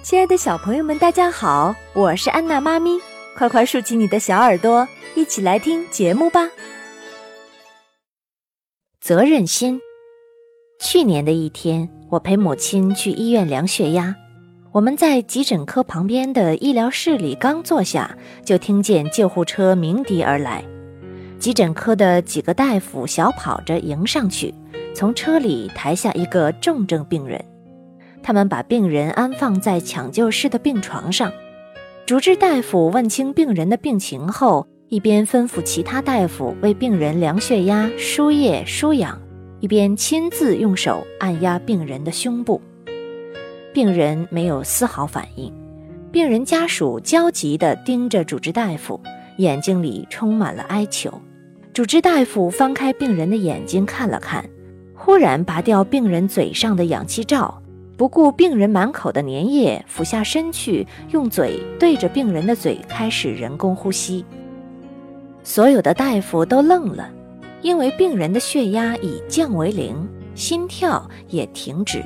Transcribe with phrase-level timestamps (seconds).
[0.00, 2.98] 亲爱的小朋友们，大家好，我是安娜妈咪，
[3.36, 4.86] 快快竖起你的小耳朵，
[5.16, 6.48] 一起来听节目吧。
[9.00, 9.80] 责任心。
[10.80, 14.14] 去年的一天，我陪母亲去医院量血压，
[14.72, 20.64] 我们在急诊科旁边的医疗室里刚坐下，就听见救护车鸣笛而来，
[21.40, 24.54] 急诊科的几个大夫小跑着迎上去，
[24.94, 27.44] 从车里抬下一个重症病人。
[28.22, 31.32] 他们把病人安放在抢救室的病床上，
[32.06, 39.20] 主治大夫问清病人的病情后，一边吩咐其他大夫为病人量血压、输液、输氧，
[39.60, 42.60] 一边亲自用手按压病人的胸部。
[43.72, 45.52] 病人没有丝毫反应，
[46.10, 49.00] 病人家属焦急地盯着主治大夫，
[49.36, 51.12] 眼睛里充满了哀求。
[51.72, 54.44] 主治大夫翻开病人的眼睛看了看，
[54.94, 57.62] 忽然拔掉病人嘴上的氧气罩。
[57.98, 64.24] 不顾病人满口的粘液，俯下身去，用嘴对着病人的嘴开始人工呼吸。
[65.42, 67.10] 所有的大夫都愣了，
[67.60, 72.00] 因为病人的血压已降为零，心跳也停止。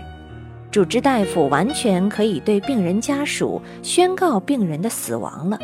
[0.70, 5.58] 主治大夫完全可以对病人家属宣告病人的死亡了。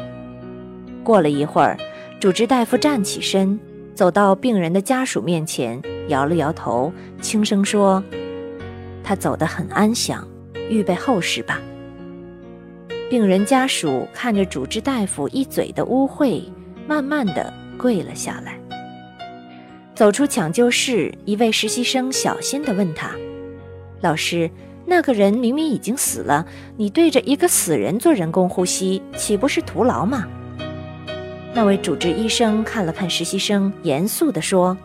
[1.02, 1.78] 过了一会儿，
[2.20, 3.58] 主治大夫站起身，
[3.94, 6.92] 走到病人的家属面前，摇了摇头，
[7.22, 8.04] 轻声说。
[9.08, 10.28] 他走得很安详，
[10.68, 11.62] 预备后事吧。
[13.08, 16.42] 病人家属看着主治大夫一嘴的污秽，
[16.86, 18.60] 慢慢的跪了下来。
[19.94, 23.12] 走出抢救室，一位实习生小心地问他
[24.02, 24.50] ：“老师，
[24.84, 30.28] 那个人明明已经死了，你对着一个死人做人工呼吸，岂不是徒劳吗？”
[31.56, 34.76] 那位主治医生看了看实习生，严肃地说：“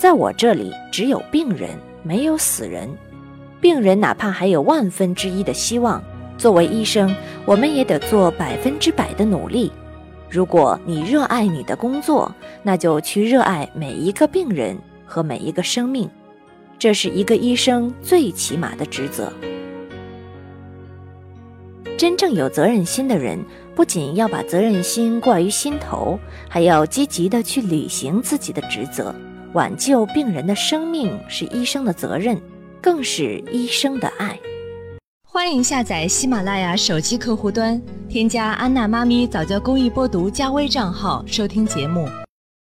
[0.00, 1.68] 在我这里只有病人，
[2.02, 2.88] 没有死人。”
[3.60, 6.02] 病人哪怕还有万分之一的希望，
[6.36, 9.72] 作为医生，我们也得做百分之百的努力。
[10.28, 16.10] 如果你热爱你的工作，那就去热爱每一个病人和每一个生命，
[16.78, 19.32] 这是一个医生最起码的职责。
[21.96, 23.38] 真正有责任心的人，
[23.74, 26.18] 不仅要把责任心挂于心头，
[26.48, 29.14] 还要积极的去履行自己的职责。
[29.52, 32.36] 挽救病人的生命是医生的责任。
[32.84, 34.38] 更是医生的爱。
[35.26, 37.80] 欢迎下载喜马拉雅手机客户端，
[38.10, 42.06] 添加安娜妈咪早教公益播读加微账号收听节目。